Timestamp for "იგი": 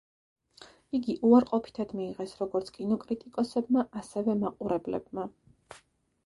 0.99-1.13